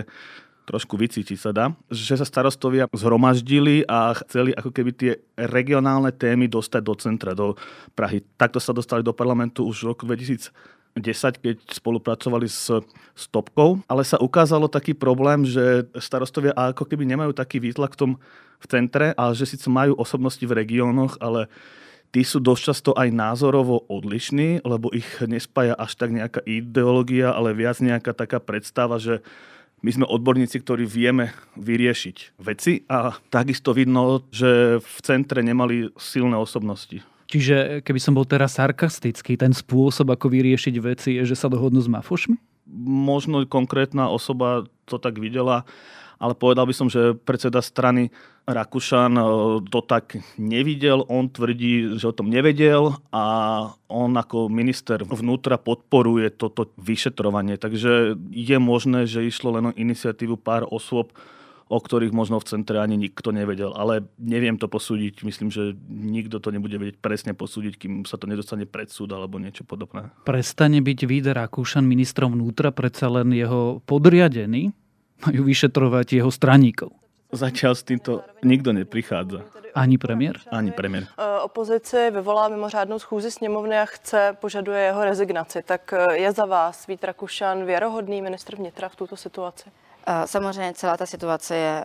trošku 0.65 0.97
vycítiť 0.97 1.37
sa 1.37 1.53
dá, 1.53 1.65
že 1.93 2.17
sa 2.17 2.25
starostovia 2.25 2.89
zhromaždili 2.89 3.85
a 3.85 4.17
chceli 4.25 4.51
ako 4.57 4.73
keby 4.73 4.91
tie 4.91 5.11
regionálne 5.37 6.09
témy 6.09 6.49
dostať 6.49 6.81
do 6.81 6.93
centra, 6.97 7.31
do 7.37 7.53
Prahy. 7.93 8.25
Takto 8.35 8.57
sa 8.57 8.73
dostali 8.73 9.05
do 9.05 9.13
parlamentu 9.13 9.63
už 9.63 9.85
v 9.85 9.89
roku 9.93 10.03
2010, 10.09 10.51
keď 11.39 11.55
spolupracovali 11.69 12.49
s 12.49 12.73
Stopkou, 13.13 13.79
ale 13.85 14.03
sa 14.03 14.17
ukázalo 14.17 14.65
taký 14.67 14.97
problém, 14.97 15.45
že 15.45 15.85
starostovia 16.01 16.51
ako 16.57 16.83
keby 16.89 17.05
nemajú 17.05 17.31
taký 17.31 17.61
výtlak 17.61 17.95
v 17.95 17.99
tom 18.01 18.11
v 18.59 18.65
centre, 18.65 19.13
ale 19.13 19.37
že 19.37 19.45
síce 19.45 19.67
majú 19.69 19.93
osobnosti 19.99 20.41
v 20.41 20.55
regiónoch, 20.55 21.21
ale 21.21 21.51
tí 22.15 22.23
sú 22.23 22.39
dosť 22.39 22.61
často 22.63 22.91
aj 22.95 23.11
názorovo 23.11 23.83
odlišní, 23.91 24.63
lebo 24.63 24.87
ich 24.95 25.07
nespája 25.27 25.75
až 25.75 25.99
tak 25.99 26.15
nejaká 26.15 26.41
ideológia, 26.47 27.35
ale 27.35 27.51
viac 27.51 27.83
nejaká 27.83 28.15
taká 28.15 28.39
predstava, 28.39 28.95
že 28.95 29.19
my 29.85 29.91
sme 29.93 30.09
odborníci, 30.09 30.65
ktorí 30.65 30.89
vieme 30.89 31.29
vyriešiť 31.61 32.41
veci 32.41 32.81
a 32.89 33.13
takisto 33.29 33.69
vidno, 33.69 34.25
že 34.33 34.81
v 34.81 34.97
centre 35.05 35.45
nemali 35.45 35.93
silné 35.93 36.33
osobnosti. 36.33 37.05
Čiže 37.29 37.85
keby 37.85 37.99
som 38.01 38.17
bol 38.17 38.25
teraz 38.25 38.57
sarkastický, 38.57 39.37
ten 39.37 39.53
spôsob, 39.53 40.09
ako 40.09 40.33
vyriešiť 40.33 40.75
veci, 40.81 41.09
je, 41.21 41.29
že 41.29 41.37
sa 41.37 41.53
dohodnú 41.53 41.77
s 41.85 41.89
mafošmi? 41.89 42.37
Možno 43.05 43.45
konkrétna 43.45 44.09
osoba 44.09 44.65
to 44.89 44.97
tak 44.97 45.21
videla, 45.21 45.69
ale 46.25 46.33
povedal 46.33 46.65
by 46.65 46.73
som, 46.73 46.89
že 46.89 47.13
predseda 47.13 47.61
strany 47.61 48.09
Rakúšan 48.49 49.13
e, 49.17 49.23
to 49.69 49.79
tak 49.85 50.17
nevidel, 50.41 51.05
on 51.05 51.29
tvrdí, 51.29 52.01
že 52.01 52.09
o 52.09 52.17
tom 52.17 52.33
nevedel 52.33 52.97
a 53.13 53.23
on 53.85 54.13
ako 54.17 54.49
minister 54.49 55.05
vnútra 55.05 55.61
podporuje 55.61 56.33
toto 56.33 56.73
vyšetrovanie. 56.81 57.61
Takže 57.61 58.17
je 58.33 58.57
možné, 58.57 59.05
že 59.05 59.25
išlo 59.25 59.53
len 59.53 59.69
o 59.69 59.77
iniciatívu 59.77 60.41
pár 60.41 60.65
osôb, 60.69 61.13
o 61.65 61.81
ktorých 61.81 62.13
možno 62.13 62.37
v 62.37 62.45
centre 62.45 62.77
ani 62.77 62.93
nikto 62.97 63.33
nevedel. 63.33 63.73
Ale 63.73 64.05
neviem 64.21 64.61
to 64.61 64.69
posúdiť. 64.69 65.25
Myslím, 65.25 65.49
že 65.49 65.73
nikto 65.89 66.37
to 66.37 66.53
nebude 66.53 66.77
vedieť 66.77 67.01
presne 67.01 67.33
posúdiť, 67.33 67.73
kým 67.81 67.93
sa 68.05 68.21
to 68.21 68.29
nedostane 68.29 68.69
pred 68.69 68.93
súd 68.93 69.09
alebo 69.17 69.41
niečo 69.41 69.65
podobné. 69.65 70.13
Prestane 70.21 70.85
byť 70.85 70.99
Víder 71.09 71.33
Rakúšan 71.33 71.81
ministrom 71.81 72.37
vnútra, 72.37 72.69
predsa 72.69 73.09
len 73.09 73.33
jeho 73.33 73.81
podriadený 73.89 74.84
majú 75.23 75.47
vyšetrovať 75.47 76.19
jeho 76.19 76.31
straníkov. 76.31 76.91
Zatiaľ 77.31 77.73
s 77.75 77.83
týmto 77.83 78.23
nikto 78.43 78.71
neprichádza. 78.71 79.43
Ani 79.75 79.97
premiér? 79.97 80.39
Ani 80.51 80.71
premiér. 80.71 81.03
E, 81.03 81.39
opozici 81.39 82.11
vyvolá 82.11 82.47
mimořádnou 82.47 82.99
schůzi 82.99 83.31
sněmovny 83.31 83.79
a 83.79 83.85
chce, 83.85 84.37
požaduje 84.39 84.81
jeho 84.81 85.03
rezignaci. 85.03 85.63
Tak 85.63 85.93
e, 85.93 86.17
je 86.17 86.31
za 86.31 86.45
vás 86.45 86.87
Vít 86.87 87.03
Rakušan 87.03 87.65
věrohodný 87.65 88.21
ministr 88.21 88.55
vnitra 88.55 88.89
v 88.89 88.95
tuto 88.95 89.17
situaci? 89.17 89.69
E, 90.07 90.27
samozřejmě 90.27 90.73
celá 90.73 90.97
ta 90.97 91.05
situace 91.05 91.55
je 91.55 91.83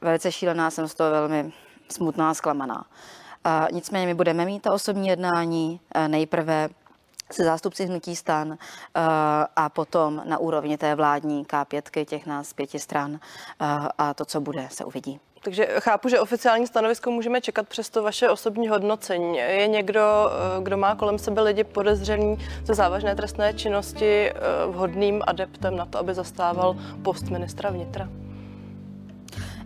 velice 0.00 0.32
šílená, 0.32 0.70
jsem 0.70 0.88
z 0.88 0.94
toho 0.94 1.10
velmi 1.10 1.52
smutná 1.88 2.30
a 2.30 2.34
zklamaná. 2.34 2.84
Nicméně 3.72 4.06
my 4.06 4.14
budeme 4.14 4.44
mít 4.44 4.62
ta 4.62 4.72
osobní 4.72 5.08
jednání 5.08 5.80
nejprve 6.06 6.68
se 7.32 7.44
zástupci 7.44 7.86
hnutí 7.86 8.16
stan 8.16 8.52
eh, 8.52 9.00
a 9.56 9.68
potom 9.68 10.22
na 10.24 10.38
úrovni 10.38 10.78
té 10.78 10.94
vládní 10.94 11.44
K5, 11.44 12.04
těch 12.04 12.26
nás 12.26 12.52
pěti 12.52 12.78
stran 12.78 13.14
eh, 13.14 13.66
a 13.98 14.14
to, 14.14 14.24
co 14.24 14.40
bude, 14.40 14.68
se 14.70 14.84
uvidí. 14.84 15.20
Takže 15.42 15.66
chápu, 15.78 16.08
že 16.08 16.20
oficiální 16.20 16.66
stanovisko 16.66 17.10
můžeme 17.10 17.40
čekat 17.40 17.68
přesto 17.68 18.02
vaše 18.02 18.28
osobní 18.28 18.68
hodnocení. 18.68 19.36
Je 19.36 19.66
někdo, 19.68 20.00
eh, 20.00 20.62
kdo 20.62 20.76
má 20.76 20.94
kolem 20.94 21.18
sebe 21.18 21.42
lidi 21.42 21.64
podezřelý 21.64 22.36
ze 22.64 22.74
závažné 22.74 23.14
trestné 23.16 23.54
činnosti 23.54 24.32
vhodným 24.66 25.22
adeptem 25.26 25.76
na 25.76 25.86
to, 25.86 25.98
aby 25.98 26.14
zastával 26.14 26.76
post 27.02 27.22
ministra 27.22 27.70
vnitra? 27.70 28.08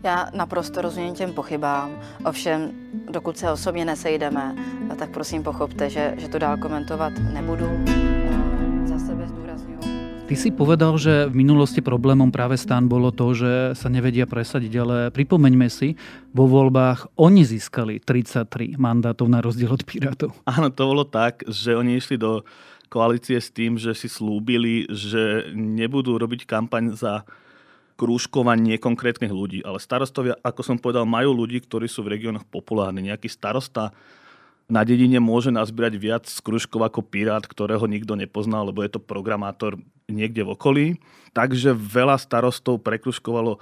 Já 0.04 0.28
naprosto 0.34 0.82
rozumím 0.82 1.14
těm 1.14 1.32
pochybám, 1.32 2.00
ovšem 2.24 2.70
dokud 3.10 3.38
se 3.38 3.52
osobně 3.52 3.84
nesejdeme, 3.84 4.54
tak 4.98 5.10
prosím 5.10 5.42
pochopte, 5.42 5.90
že, 5.90 6.14
že 6.18 6.28
to 6.28 6.38
dál 6.38 6.56
komentovat 6.56 7.12
nebudu. 7.32 7.64
Za 8.84 8.98
sebe 8.98 9.28
zdůrazňuji. 9.28 9.78
Ty 10.26 10.36
si 10.36 10.50
povedal, 10.50 10.98
že 10.98 11.26
v 11.26 11.34
minulosti 11.34 11.80
problémom 11.80 12.28
práve 12.28 12.60
stan 12.60 12.84
bolo 12.84 13.16
to, 13.16 13.32
že 13.32 13.72
sa 13.72 13.88
nevedia 13.88 14.28
presadiť, 14.28 14.72
ale 14.76 14.96
pripomeňme 15.08 15.72
si, 15.72 15.96
vo 16.36 16.52
voľbách 16.52 17.16
oni 17.16 17.40
získali 17.48 17.96
33 17.96 18.76
mandátov 18.76 19.24
na 19.32 19.40
rozdiel 19.40 19.72
od 19.72 19.88
Pirátov. 19.88 20.36
Áno, 20.44 20.68
to 20.68 20.84
bolo 20.84 21.08
tak, 21.08 21.48
že 21.48 21.72
oni 21.72 21.96
išli 21.96 22.20
do 22.20 22.44
koalície 22.92 23.40
s 23.40 23.48
tým, 23.48 23.80
že 23.80 23.96
si 23.96 24.12
slúbili, 24.12 24.84
že 24.92 25.48
nebudú 25.56 26.20
robiť 26.20 26.44
kampaň 26.44 26.92
za 26.92 27.24
krúžkovanie 27.94 28.76
konkrétnych 28.78 29.30
ľudí. 29.30 29.62
Ale 29.62 29.78
starostovia, 29.78 30.34
ako 30.42 30.60
som 30.66 30.76
povedal, 30.78 31.06
majú 31.06 31.34
ľudí, 31.34 31.62
ktorí 31.62 31.86
sú 31.86 32.02
v 32.02 32.18
regiónoch 32.18 32.46
populárni. 32.46 33.06
Nejaký 33.10 33.30
starosta 33.30 33.94
na 34.66 34.80
dedine 34.82 35.20
môže 35.20 35.52
nazbierať 35.52 35.94
viac 36.00 36.24
skružkov 36.24 36.88
ako 36.88 37.00
pirát, 37.04 37.44
ktorého 37.44 37.84
nikto 37.84 38.16
nepozná, 38.16 38.64
lebo 38.64 38.80
je 38.80 38.96
to 38.96 39.00
programátor 39.00 39.76
niekde 40.08 40.42
v 40.42 40.52
okolí. 40.56 40.86
Takže 41.36 41.76
veľa 41.76 42.16
starostov 42.16 42.80
prekružkovalo 42.80 43.60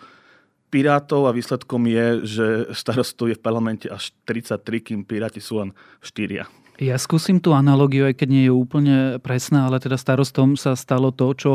pirátov 0.72 1.28
a 1.28 1.36
výsledkom 1.36 1.84
je, 1.84 2.06
že 2.24 2.46
starostov 2.72 3.28
je 3.28 3.36
v 3.36 3.44
parlamente 3.44 3.86
až 3.92 4.16
33, 4.24 4.80
kým 4.80 5.00
piráti 5.04 5.42
sú 5.42 5.60
len 5.60 5.76
4. 6.00 6.48
Ja 6.80 6.96
skúsim 6.96 7.36
tú 7.36 7.52
analogiu, 7.52 8.08
aj 8.08 8.16
keď 8.16 8.28
nie 8.32 8.44
je 8.48 8.54
úplne 8.54 8.96
presná, 9.20 9.68
ale 9.68 9.76
teda 9.76 10.00
starostom 10.00 10.56
sa 10.56 10.72
stalo 10.72 11.12
to, 11.12 11.28
čo 11.36 11.50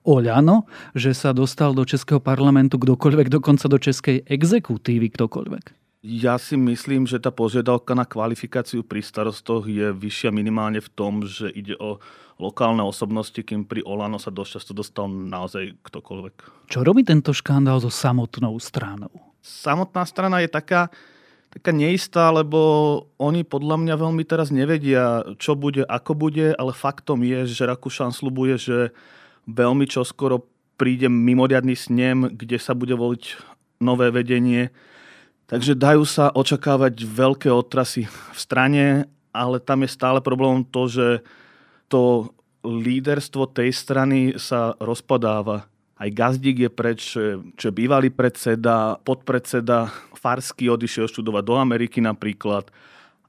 Oľano, 0.00 0.64
že 0.96 1.12
sa 1.12 1.36
dostal 1.36 1.76
do 1.76 1.84
Českého 1.84 2.24
parlamentu 2.24 2.80
kdokoľvek, 2.80 3.28
dokonca 3.28 3.68
do 3.68 3.76
Českej 3.76 4.24
exekutívy 4.24 5.12
ktokoľvek? 5.12 5.64
Ja 6.00 6.40
si 6.40 6.56
myslím, 6.56 7.04
že 7.04 7.20
tá 7.20 7.28
požiadavka 7.28 7.92
na 7.92 8.08
kvalifikáciu 8.08 8.80
pri 8.80 9.04
starostoch 9.04 9.68
je 9.68 9.92
vyššia 9.92 10.32
minimálne 10.32 10.80
v 10.80 10.88
tom, 10.96 11.28
že 11.28 11.52
ide 11.52 11.76
o 11.76 12.00
lokálne 12.40 12.80
osobnosti, 12.80 13.36
kým 13.36 13.68
pri 13.68 13.84
Olano 13.84 14.16
sa 14.16 14.32
dosť 14.32 14.50
často 14.56 14.72
dostal 14.72 15.12
naozaj 15.12 15.76
ktokoľvek. 15.84 16.34
Čo 16.72 16.80
robí 16.80 17.04
tento 17.04 17.36
škandál 17.36 17.84
so 17.84 17.92
samotnou 17.92 18.56
stranou? 18.56 19.12
Samotná 19.44 20.08
strana 20.08 20.40
je 20.40 20.48
taká, 20.48 20.88
taká 21.52 21.68
neistá, 21.76 22.32
lebo 22.32 23.04
oni 23.20 23.44
podľa 23.44 23.76
mňa 23.84 23.94
veľmi 24.00 24.24
teraz 24.24 24.48
nevedia, 24.48 25.20
čo 25.36 25.52
bude, 25.52 25.84
ako 25.84 26.16
bude, 26.16 26.56
ale 26.56 26.72
faktom 26.72 27.20
je, 27.20 27.44
že 27.44 27.68
Rakúšan 27.68 28.16
slubuje, 28.16 28.56
že 28.56 28.96
veľmi 29.48 29.86
čoskoro 29.88 30.44
príde 30.80 31.12
mimoriadný 31.12 31.76
snem, 31.76 32.32
kde 32.32 32.56
sa 32.56 32.72
bude 32.72 32.96
voliť 32.96 33.36
nové 33.84 34.08
vedenie. 34.08 34.72
Takže 35.50 35.76
dajú 35.76 36.06
sa 36.06 36.32
očakávať 36.32 37.04
veľké 37.04 37.50
otrasy 37.50 38.06
v 38.06 38.38
strane, 38.38 38.84
ale 39.34 39.60
tam 39.60 39.82
je 39.84 39.90
stále 39.90 40.22
problém 40.24 40.64
to, 40.64 40.86
že 40.86 41.06
to 41.90 42.30
líderstvo 42.62 43.50
tej 43.50 43.74
strany 43.74 44.36
sa 44.38 44.78
rozpadáva. 44.78 45.66
Aj 46.00 46.08
Gazdík 46.08 46.64
je 46.64 46.70
preč, 46.72 47.12
čo 47.60 47.64
je 47.68 47.74
bývalý 47.76 48.08
predseda, 48.08 48.96
podpredseda 49.04 49.92
Farsky 50.16 50.68
odišiel 50.68 51.08
študovať 51.08 51.42
do 51.44 51.56
Ameriky 51.60 52.00
napríklad. 52.00 52.72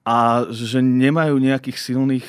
A 0.07 0.47
že 0.47 0.79
nemajú 0.79 1.35
nejakých 1.35 1.77
silných 1.79 2.27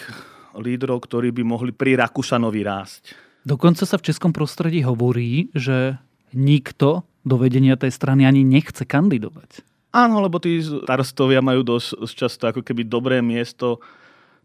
lídrov, 0.59 1.07
ktorí 1.07 1.31
by 1.31 1.43
mohli 1.47 1.71
pri 1.71 1.95
Rakúšanovi 1.99 2.61
rásť. 2.67 3.15
Dokonca 3.43 3.83
sa 3.83 3.99
v 3.99 4.07
českom 4.07 4.31
prostredí 4.31 4.87
hovorí, 4.87 5.51
že 5.53 5.99
nikto 6.31 7.03
do 7.23 7.37
vedenia 7.39 7.79
tej 7.79 7.95
strany 7.95 8.27
ani 8.27 8.43
nechce 8.43 8.83
kandidovať. 8.87 9.63
Áno, 9.93 10.25
lebo 10.25 10.41
tí 10.41 10.63
starostovia 10.63 11.45
majú 11.45 11.63
dosť 11.63 12.17
často 12.17 12.49
ako 12.49 12.65
keby 12.65 12.89
dobré 12.89 13.21
miesto 13.21 13.83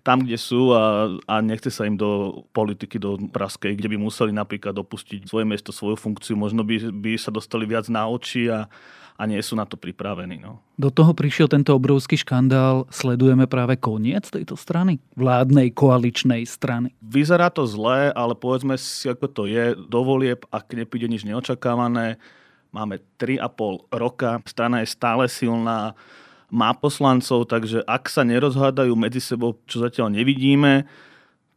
tam, 0.03 0.23
kde 0.23 0.39
sú 0.39 0.71
a, 0.71 1.11
a 1.27 1.43
nechce 1.43 1.67
sa 1.67 1.83
im 1.83 1.99
do 1.99 2.43
politiky, 2.55 2.95
do 2.95 3.19
praskej, 3.19 3.75
kde 3.75 3.91
by 3.91 3.97
museli 3.99 4.31
napríklad 4.31 4.71
dopustiť 4.71 5.27
svoje 5.27 5.43
miesto, 5.43 5.75
svoju 5.75 5.99
funkciu. 5.99 6.39
Možno 6.39 6.63
by, 6.63 6.95
by 6.95 7.19
sa 7.19 7.27
dostali 7.27 7.67
viac 7.67 7.91
na 7.91 8.07
oči 8.07 8.47
a, 8.47 8.71
a 9.17 9.25
nie 9.25 9.41
sú 9.41 9.57
na 9.57 9.65
to 9.65 9.75
pripravení. 9.75 10.37
No. 10.37 10.61
Do 10.77 10.93
toho 10.93 11.11
prišiel 11.17 11.49
tento 11.49 11.73
obrovský 11.73 12.21
škandál. 12.21 12.85
Sledujeme 12.93 13.49
práve 13.49 13.73
koniec 13.75 14.29
tejto 14.29 14.53
strany? 14.53 15.01
Vládnej 15.17 15.73
koaličnej 15.73 16.45
strany. 16.45 16.93
Vyzerá 17.01 17.49
to 17.49 17.65
zle, 17.65 18.13
ale 18.13 18.37
povedzme 18.37 18.77
si, 18.77 19.09
ako 19.09 19.25
to 19.25 19.43
je. 19.49 19.73
Dovolieb, 19.73 20.45
ak 20.53 20.69
nepríde 20.77 21.09
nič 21.09 21.25
neočakávané, 21.25 22.21
máme 22.69 23.01
3,5 23.17 23.89
roka, 23.89 24.37
strana 24.45 24.85
je 24.85 24.93
stále 24.93 25.25
silná, 25.25 25.97
má 26.47 26.71
poslancov, 26.71 27.49
takže 27.49 27.83
ak 27.83 28.07
sa 28.07 28.23
nerozhádajú 28.23 28.93
medzi 28.95 29.19
sebou, 29.19 29.57
čo 29.67 29.83
zatiaľ 29.83 30.13
nevidíme, 30.13 30.87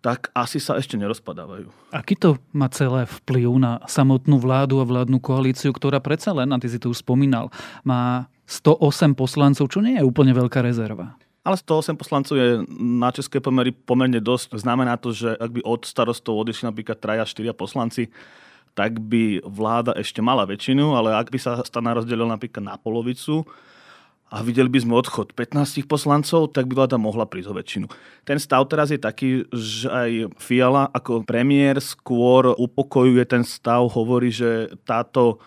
tak 0.01 0.33
asi 0.33 0.57
sa 0.57 0.81
ešte 0.81 0.97
nerozpadávajú. 0.97 1.93
Aký 1.93 2.17
to 2.17 2.41
má 2.57 2.73
celé 2.73 3.05
vplyv 3.05 3.61
na 3.61 3.73
samotnú 3.85 4.41
vládu 4.41 4.81
a 4.81 4.89
vládnu 4.89 5.21
koalíciu, 5.21 5.77
ktorá 5.77 6.01
predsa 6.01 6.33
len, 6.33 6.49
a 6.53 6.61
ty 6.61 6.73
si 6.73 6.81
to 6.81 6.89
už 6.89 7.05
spomínal, 7.05 7.53
má 7.85 8.33
108 8.49 9.15
poslancov, 9.15 9.69
čo 9.69 9.85
nie 9.85 10.01
je 10.01 10.05
úplne 10.05 10.33
veľká 10.33 10.65
rezerva. 10.65 11.15
Ale 11.41 11.57
108 11.57 11.97
poslancov 11.97 12.35
je 12.37 12.65
na 12.81 13.09
české 13.13 13.41
pomery 13.41 13.73
pomerne 13.73 14.21
dosť. 14.21 14.61
Znamená 14.61 15.01
to, 15.01 15.13
že 15.13 15.33
ak 15.37 15.51
by 15.57 15.61
od 15.65 15.89
starostov 15.89 16.37
odišli 16.37 16.69
napríklad 16.69 17.01
traja, 17.01 17.25
štyria 17.25 17.57
poslanci, 17.57 18.13
tak 18.77 19.01
by 19.01 19.41
vláda 19.45 19.97
ešte 19.97 20.21
mala 20.21 20.45
väčšinu, 20.45 20.97
ale 20.97 21.17
ak 21.17 21.33
by 21.33 21.39
sa 21.41 21.61
stana 21.65 21.97
rozdelil 21.97 22.29
napríklad 22.29 22.65
na 22.65 22.77
polovicu, 22.77 23.49
a 24.31 24.47
videli 24.47 24.71
by 24.71 24.79
sme 24.79 24.95
odchod 24.95 25.35
15 25.35 25.91
poslancov, 25.91 26.55
tak 26.55 26.71
by 26.71 26.79
vláda 26.79 26.95
mohla 27.03 27.27
prísť 27.27 27.51
o 27.51 27.59
väčšinu. 27.59 27.87
Ten 28.23 28.39
stav 28.39 28.63
teraz 28.71 28.95
je 28.95 29.03
taký, 29.03 29.51
že 29.51 29.91
aj 29.91 30.11
Fiala 30.39 30.87
ako 30.95 31.27
premiér 31.27 31.83
skôr 31.83 32.55
upokojuje 32.55 33.27
ten 33.27 33.43
stav, 33.43 33.91
hovorí, 33.91 34.31
že 34.31 34.71
táto 34.87 35.43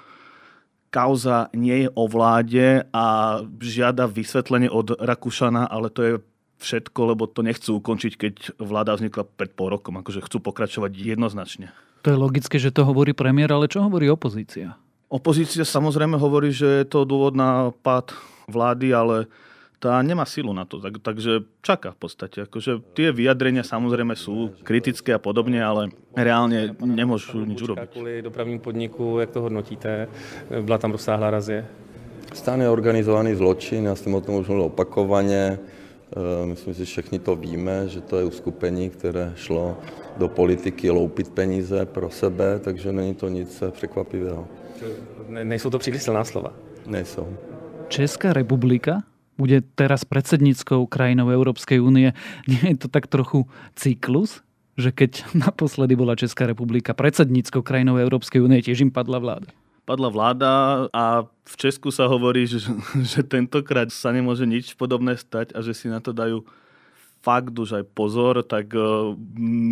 kauza 0.92 1.48
nie 1.56 1.88
je 1.88 1.90
o 1.96 2.06
vláde 2.06 2.86
a 2.92 3.40
žiada 3.63 4.06
vysvetlenie 4.06 4.68
od 4.68 5.00
Rakúšana, 5.00 5.66
ale 5.66 5.88
to 5.90 6.02
je 6.04 6.13
všetko, 6.62 7.16
lebo 7.16 7.24
to 7.25 7.42
nechcú 7.42 7.80
ukončiť, 7.80 8.13
keď 8.20 8.34
vláda 8.62 9.00
vznikla 9.00 9.25
pred 9.25 9.52
pol 9.56 9.74
rokom. 9.74 10.00
Akože 10.00 10.22
chcú 10.22 10.44
pokračovať 10.44 10.92
jednoznačne. 10.94 11.74
To 12.04 12.12
je 12.12 12.20
logické, 12.20 12.60
že 12.60 12.70
to 12.70 12.84
hovorí 12.84 13.16
premiér, 13.16 13.56
ale 13.56 13.72
čo 13.72 13.84
hovorí 13.84 14.12
opozícia? 14.12 14.75
Opozícia 15.13 15.62
samozrejme 15.62 16.17
hovorí, 16.17 16.50
že 16.50 16.82
je 16.82 16.86
to 16.89 17.05
dôvod 17.05 17.38
na 17.38 17.70
pád 17.86 18.17
vlády, 18.50 18.98
ale 18.98 19.29
tá 19.77 20.01
nemá 20.01 20.25
silu 20.25 20.58
na 20.58 20.65
to, 20.65 20.82
tak, 20.82 20.98
takže 21.05 21.46
čaká 21.62 21.93
v 21.93 22.00
podstate. 22.01 22.50
Akože 22.50 22.82
tie 22.98 23.13
vyjadrenia 23.13 23.62
samozrejme 23.62 24.17
sú 24.17 24.58
kritické 24.65 25.13
a 25.13 25.22
podobne, 25.22 25.62
ale 25.62 25.93
reálne 26.17 26.74
nemôžu 26.82 27.46
nič 27.46 27.62
urobiť. 27.62 27.93
Kvůli 27.93 28.25
dopravním 28.25 28.60
podniku, 28.60 29.20
jak 29.20 29.29
to 29.29 29.41
hodnotíte? 29.41 30.08
Byla 30.50 30.77
tam 30.82 30.91
rozsáhlá 30.98 31.29
razie? 31.29 31.62
Stán 32.34 32.62
je 32.62 32.70
organizovaný 32.70 33.36
zločin, 33.36 33.86
já 33.86 33.96
jsem 33.96 34.13
o 34.15 34.22
tom 34.22 34.36
už 34.36 34.48
mluvil 34.48 34.65
opakovaně. 34.65 35.60
E, 36.41 36.46
myslím 36.46 36.74
si, 36.74 36.79
že 36.79 36.86
všichni 36.86 37.20
to 37.20 37.36
víme, 37.36 37.86
že 37.86 38.01
to 38.01 38.17
je 38.17 38.25
uskupení, 38.25 38.89
které 38.89 39.34
šlo 39.36 39.77
do 40.17 40.27
politiky 40.27 40.89
loupit 40.89 41.29
peníze 41.29 41.86
pro 41.86 42.10
sebe, 42.10 42.60
takže 42.60 42.91
není 42.91 43.13
to 43.13 43.29
nic 43.29 43.63
překvapivého. 43.72 44.62
Nejsou 45.30 45.70
to 45.70 45.80
příliš 45.80 46.02
silná 46.04 46.24
slova? 46.24 46.54
Nejsou. 46.86 47.28
Česká 47.88 48.34
republika 48.34 49.04
bude 49.38 49.62
teraz 49.75 50.06
predsedníckou 50.06 50.86
krajinou 50.86 51.30
Európskej 51.34 51.82
únie. 51.82 52.13
Nie 52.46 52.75
je 52.75 52.78
to 52.86 52.88
tak 52.88 53.10
trochu 53.10 53.50
cyklus? 53.74 54.46
Že 54.78 54.90
keď 54.94 55.12
naposledy 55.46 55.94
bola 55.98 56.18
Česká 56.18 56.46
republika 56.46 56.94
predsedníckou 56.94 57.62
krajinou 57.62 57.98
Európskej 57.98 58.42
únie, 58.42 58.62
tiež 58.62 58.86
im 58.86 58.91
padla 58.93 59.19
vláda? 59.19 59.50
Padla 59.84 60.08
vláda 60.08 60.52
a 60.96 61.28
v 61.28 61.56
Česku 61.60 61.91
sa 61.91 62.08
hovorí, 62.08 62.48
že, 62.48 62.63
že 63.12 63.22
tentokrát 63.26 63.89
sa 63.91 64.13
nemôže 64.13 64.48
nič 64.48 64.74
podobné 64.78 65.17
stať 65.17 65.52
a 65.58 65.60
že 65.60 65.74
si 65.76 65.89
na 65.89 66.00
to 66.00 66.13
dajú 66.15 66.46
fakt 67.24 67.56
už 67.56 67.80
aj 67.80 67.86
pozor, 67.96 68.44
tak 68.44 68.76
uh, 68.76 69.16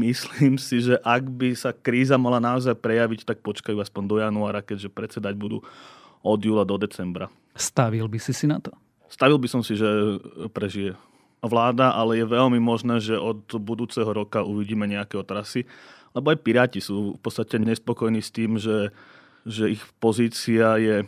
myslím 0.07 0.55
si, 0.55 0.79
že 0.79 0.95
ak 1.03 1.27
by 1.27 1.51
sa 1.51 1.75
kríza 1.75 2.15
mala 2.15 2.39
naozaj 2.39 2.79
prejaviť, 2.79 3.27
tak 3.27 3.43
počkajú 3.43 3.75
aspoň 3.75 4.03
do 4.07 4.15
januára, 4.23 4.63
keďže 4.63 4.87
predsedať 4.87 5.35
budú 5.35 5.59
od 6.23 6.39
júla 6.39 6.63
do 6.63 6.79
decembra. 6.79 7.27
Stavil 7.51 8.07
by 8.07 8.19
si 8.23 8.31
si 8.31 8.47
na 8.47 8.63
to? 8.63 8.71
Stavil 9.11 9.35
by 9.35 9.51
som 9.51 9.59
si, 9.59 9.75
že 9.75 9.85
prežije 10.55 10.95
vláda, 11.43 11.91
ale 11.91 12.23
je 12.23 12.25
veľmi 12.31 12.63
možné, 12.63 13.03
že 13.03 13.19
od 13.19 13.43
budúceho 13.59 14.07
roka 14.07 14.45
uvidíme 14.45 14.87
nejaké 14.87 15.19
otrasy, 15.19 15.67
lebo 16.15 16.31
aj 16.31 16.39
Piráti 16.39 16.79
sú 16.79 17.17
v 17.17 17.19
podstate 17.19 17.59
nespokojní 17.59 18.23
s 18.23 18.31
tým, 18.31 18.55
že, 18.55 18.95
že 19.43 19.75
ich 19.75 19.83
pozícia 19.99 20.79
je 20.79 21.03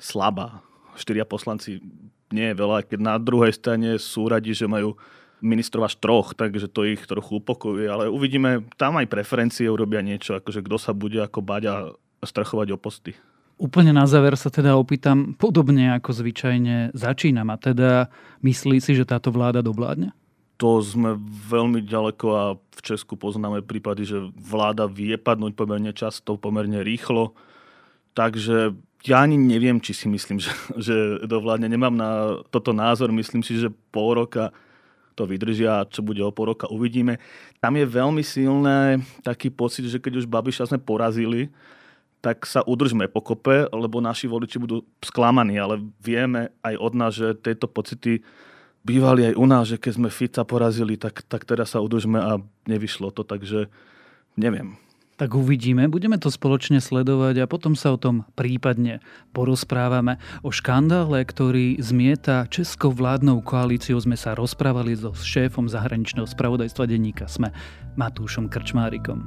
slabá. 0.00 0.66
Štyria 0.98 1.28
poslanci 1.28 1.78
nie 2.34 2.50
je 2.50 2.58
veľa, 2.58 2.82
keď 2.88 2.98
na 2.98 3.16
druhej 3.22 3.54
strane 3.54 4.00
sú 4.02 4.26
radi, 4.26 4.50
že 4.50 4.66
majú 4.66 4.98
ministrov 5.46 5.86
až 5.86 5.94
troch, 6.02 6.34
takže 6.34 6.66
to 6.66 6.82
ich 6.82 7.06
trochu 7.06 7.38
upokojuje, 7.38 7.86
ale 7.86 8.04
uvidíme, 8.10 8.66
tam 8.74 8.98
aj 8.98 9.06
preferencie 9.06 9.70
urobia 9.70 10.02
niečo, 10.02 10.34
akože 10.42 10.66
kto 10.66 10.76
sa 10.76 10.90
bude 10.90 11.22
ako 11.22 11.38
bať 11.40 11.62
a 11.70 11.74
strachovať 12.26 12.74
o 12.74 12.78
posty. 12.78 13.14
Úplne 13.56 13.96
na 13.96 14.04
záver 14.04 14.36
sa 14.36 14.52
teda 14.52 14.76
opýtam, 14.76 15.32
podobne 15.38 15.96
ako 15.96 16.12
zvyčajne 16.12 16.92
začínam, 16.92 17.48
a 17.48 17.56
teda 17.56 18.12
myslí 18.44 18.82
si, 18.82 18.92
že 18.92 19.08
táto 19.08 19.32
vláda 19.32 19.64
dovládne? 19.64 20.12
To 20.60 20.80
sme 20.80 21.16
veľmi 21.48 21.84
ďaleko 21.84 22.26
a 22.32 22.44
v 22.56 22.80
Česku 22.80 23.16
poznáme 23.16 23.60
prípady, 23.64 24.08
že 24.08 24.18
vláda 24.36 24.88
vie 24.88 25.16
padnúť 25.16 25.52
pomerne 25.56 25.92
často, 25.92 26.40
pomerne 26.40 26.80
rýchlo. 26.80 27.36
Takže 28.16 28.72
ja 29.04 29.20
ani 29.20 29.36
neviem, 29.36 29.78
či 29.84 29.92
si 29.92 30.08
myslím, 30.08 30.40
že, 30.44 30.52
že 30.76 30.96
dovládne. 31.28 31.68
Nemám 31.68 31.92
na 31.96 32.10
toto 32.48 32.72
názor. 32.72 33.12
Myslím 33.12 33.44
si, 33.44 33.60
že 33.60 33.72
pol 33.92 34.16
roka 34.16 34.52
to 35.16 35.24
vydržia 35.24 35.88
čo 35.88 36.04
bude 36.04 36.20
o 36.20 36.30
pol 36.30 36.52
roka 36.52 36.68
uvidíme. 36.68 37.16
Tam 37.58 37.72
je 37.72 37.88
veľmi 37.88 38.20
silné 38.20 39.00
taký 39.24 39.48
pocit, 39.48 39.88
že 39.88 39.96
keď 39.96 40.22
už 40.22 40.30
Babiša 40.30 40.68
sme 40.68 40.78
porazili, 40.78 41.48
tak 42.20 42.44
sa 42.44 42.60
udržme 42.60 43.08
pokope, 43.08 43.70
lebo 43.72 44.04
naši 44.04 44.28
voliči 44.28 44.60
budú 44.60 44.84
sklamaní, 45.00 45.56
ale 45.56 45.80
vieme 46.02 46.52
aj 46.60 46.74
od 46.76 46.92
nás, 46.92 47.12
že 47.16 47.32
tieto 47.38 47.70
pocity 47.70 48.20
bývali 48.86 49.32
aj 49.32 49.34
u 49.34 49.46
nás, 49.46 49.64
že 49.66 49.80
keď 49.80 49.92
sme 49.98 50.08
Fica 50.14 50.42
porazili, 50.46 50.94
tak, 50.94 51.26
tak 51.26 51.42
teraz 51.42 51.74
sa 51.74 51.82
udržme 51.82 52.18
a 52.22 52.38
nevyšlo 52.70 53.10
to, 53.10 53.26
takže 53.26 53.66
neviem. 54.38 54.78
Tak 55.16 55.32
uvidíme, 55.32 55.88
budeme 55.88 56.20
to 56.20 56.28
spoločne 56.28 56.76
sledovať 56.76 57.40
a 57.40 57.48
potom 57.48 57.72
sa 57.72 57.88
o 57.88 57.96
tom 57.96 58.28
prípadne 58.36 59.00
porozprávame. 59.32 60.20
O 60.44 60.52
škandále, 60.52 61.24
ktorý 61.24 61.80
zmieta 61.80 62.44
českou 62.52 62.92
vládnou 62.92 63.40
koalíciou, 63.40 63.96
sme 63.96 64.12
sa 64.12 64.36
rozprávali 64.36 64.92
so 64.92 65.16
šéfom 65.16 65.72
zahraničného 65.72 66.28
spravodajstva 66.28 66.84
denníka 66.84 67.24
SME, 67.32 67.48
Matúšom 67.96 68.52
Krčmárikom. 68.52 69.24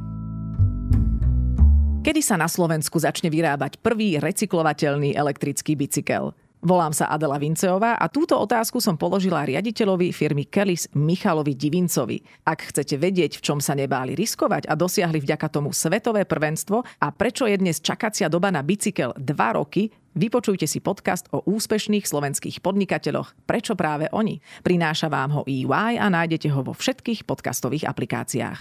Kedy 2.06 2.21
sa 2.21 2.38
na 2.38 2.45
Slovensku 2.45 3.02
začne 3.02 3.34
vyrábať 3.34 3.82
prvý 3.82 4.21
recyklovateľný 4.21 5.17
elektrický 5.17 5.73
bicykel? 5.73 6.38
Volám 6.60 6.91
sa 6.91 7.08
Adela 7.08 7.39
Vinceová 7.39 7.95
a 7.95 8.12
túto 8.12 8.36
otázku 8.36 8.84
som 8.84 9.00
položila 9.00 9.48
riaditeľovi 9.48 10.12
firmy 10.12 10.43
Kellys 10.43 10.91
Michalovi 10.91 11.56
Divincovi. 11.56 12.19
Ak 12.43 12.67
chcete 12.76 13.00
vedieť, 13.00 13.39
v 13.39 13.45
čom 13.48 13.63
sa 13.63 13.80
nebáli 13.80 14.12
riskovať 14.12 14.67
a 14.67 14.76
dosiahli 14.76 15.24
vďaka 15.24 15.48
tomu 15.48 15.72
svetové 15.72 16.28
prvenstvo 16.28 16.84
a 16.84 17.08
prečo 17.15 17.48
je 17.48 17.56
dnes 17.56 17.80
čakacia 17.80 18.28
doba 18.28 18.52
na 18.52 18.60
bicykel 18.60 19.15
2 19.15 19.24
roky, 19.56 19.88
vypočujte 20.19 20.67
si 20.67 20.84
podcast 20.84 21.32
o 21.32 21.48
úspešných 21.48 22.04
slovenských 22.04 22.60
podnikateľoch 22.60 23.48
Prečo 23.48 23.80
práve 23.80 24.12
oni. 24.12 24.43
Prináša 24.60 25.08
vám 25.08 25.39
ho 25.39 25.41
EY 25.48 25.95
a 25.95 26.12
nájdete 26.12 26.52
ho 26.52 26.60
vo 26.60 26.76
všetkých 26.76 27.24
podcastových 27.24 27.88
aplikáciách. 27.88 28.60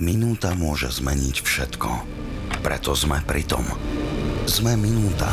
Minúta 0.00 0.56
môže 0.56 0.88
zmeniť 0.88 1.36
všetko. 1.36 1.90
Preto 2.64 2.96
sme 2.96 3.20
pri 3.28 3.44
tom. 3.44 3.68
Sme 4.48 4.80
minúta. 4.80 5.28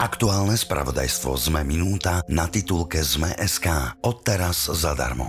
Aktuálne 0.00 0.56
spravodajstvo 0.56 1.36
Sme 1.36 1.60
minúta 1.60 2.24
na 2.24 2.48
titulke 2.48 3.04
Sme.sk. 3.04 3.68
Odteraz 4.00 4.72
zadarmo. 4.72 5.28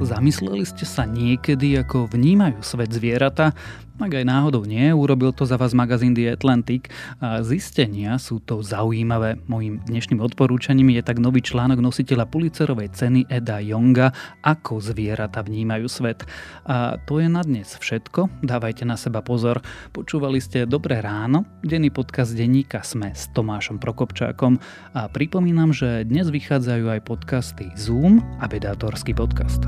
Zamysleli 0.00 0.64
ste 0.64 0.88
sa 0.88 1.04
niekedy, 1.04 1.76
ako 1.76 2.08
vnímajú 2.16 2.64
svet 2.64 2.88
zvieratá? 2.88 3.52
Ak 3.96 4.12
aj 4.12 4.28
náhodou 4.28 4.68
nie, 4.68 4.92
urobil 4.92 5.32
to 5.32 5.48
za 5.48 5.56
vás 5.56 5.72
magazín 5.72 6.12
The 6.12 6.36
Atlantic 6.36 6.92
a 7.16 7.40
zistenia 7.40 8.20
sú 8.20 8.44
to 8.44 8.60
zaujímavé. 8.60 9.40
Mojím 9.48 9.80
dnešným 9.88 10.20
odporúčaním 10.20 10.92
je 10.92 11.02
tak 11.02 11.16
nový 11.16 11.40
článok 11.40 11.80
nositeľa 11.80 12.28
Pulitzerovej 12.28 12.92
ceny 12.92 13.24
Eda 13.32 13.56
Jonga 13.64 14.12
Ako 14.44 14.84
zvieratá 14.84 15.40
vnímajú 15.40 15.88
svet. 15.88 16.28
A 16.68 17.00
to 17.08 17.24
je 17.24 17.28
na 17.32 17.40
dnes 17.40 17.72
všetko. 17.72 18.44
Dávajte 18.44 18.84
na 18.84 19.00
seba 19.00 19.24
pozor. 19.24 19.64
Počúvali 19.96 20.44
ste 20.44 20.68
Dobré 20.68 21.00
ráno, 21.00 21.48
denný 21.64 21.88
podcast 21.88 22.36
denníka 22.36 22.84
Sme 22.84 23.16
s 23.16 23.32
Tomášom 23.32 23.80
Prokopčákom 23.80 24.60
a 24.92 25.08
pripomínam, 25.08 25.72
že 25.72 26.04
dnes 26.04 26.28
vychádzajú 26.28 26.84
aj 26.84 27.00
podcasty 27.00 27.72
Zoom 27.80 28.20
a 28.38 28.46
Bedátorský 28.46 29.16
podcast. 29.16 29.64